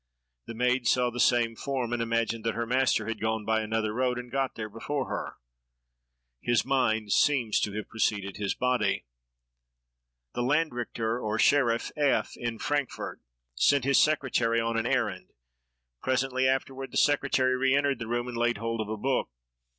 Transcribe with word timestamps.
The 0.47 0.55
maid 0.55 0.87
saw 0.87 1.11
the 1.11 1.19
same 1.19 1.55
form, 1.55 1.93
and 1.93 2.01
imagined 2.01 2.43
that 2.45 2.55
her 2.55 2.65
master 2.65 3.05
had 3.07 3.21
gone 3.21 3.45
by 3.45 3.61
another 3.61 3.93
road, 3.93 4.17
and 4.17 4.31
got 4.31 4.55
there 4.55 4.67
before 4.67 5.07
her. 5.09 5.35
His 6.41 6.65
mind 6.65 7.11
seems 7.11 7.59
to 7.59 7.73
have 7.73 7.87
preceded 7.87 8.37
his 8.37 8.55
body. 8.55 9.05
The 10.33 10.41
landrichter, 10.41 11.21
or 11.23 11.37
sheriff, 11.37 11.91
F——, 11.95 12.31
in 12.35 12.57
Frankfort, 12.57 13.21
sent 13.53 13.83
his 13.85 13.99
secretary 14.03 14.59
on 14.59 14.75
an 14.75 14.87
errand. 14.87 15.33
Presently 16.01 16.47
afterward, 16.47 16.89
the 16.89 16.97
secretary 16.97 17.55
re 17.55 17.75
entered 17.75 17.99
the 17.99 18.07
room, 18.07 18.27
and 18.27 18.35
laid 18.37 18.57
hold 18.57 18.81
of 18.81 18.89
a 18.89 18.97
book. 18.97 19.29